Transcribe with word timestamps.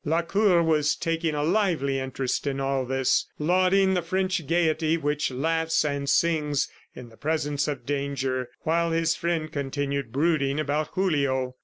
Lacour 0.03 0.63
was 0.63 0.95
taking 0.95 1.35
a 1.35 1.43
lively 1.43 1.99
interest 1.99 2.47
in 2.47 2.59
all 2.59 2.87
this, 2.87 3.27
lauding 3.37 3.93
the 3.93 4.01
French 4.01 4.47
gaiety 4.47 4.97
which 4.97 5.29
laughs 5.29 5.85
and 5.85 6.09
sings 6.09 6.67
in 6.95 7.09
the 7.09 7.17
presence 7.17 7.67
of 7.67 7.85
danger, 7.85 8.49
while 8.61 8.89
his 8.89 9.15
friend 9.15 9.51
continued 9.51 10.11
brooding 10.11 10.59
about 10.59 10.87
Julio. 10.95 11.53